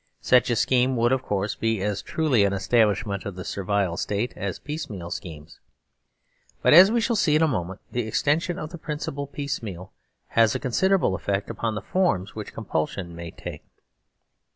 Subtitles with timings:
[0.23, 4.33] Such a scheme would, of course, be as truly an establishment of the Servile State
[4.35, 5.59] as piecemeal schemes.
[6.63, 9.93] But, as we shall see in a moment, the extension of the principle piece meal
[10.29, 13.63] has a considerable effect upon the forms which compulsion may take.